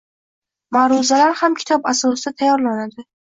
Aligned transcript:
Ma’ruzalar 0.77 1.35
ham 1.41 1.59
kitob 1.59 1.85
asosida 1.93 2.35
tayyorlanadi. 2.41 3.07